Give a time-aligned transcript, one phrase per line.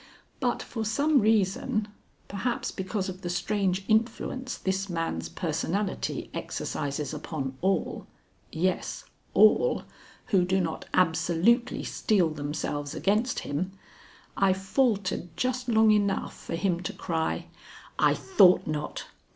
[0.39, 1.87] But for some reason,
[2.27, 8.07] perhaps because of the strange influence this man's personality exercises upon all
[8.51, 9.83] yes, all
[10.33, 13.73] who do not absolutely steel themselves against him,
[14.35, 17.45] I faltered just long enough for him to cry:
[17.99, 19.05] "I thought not.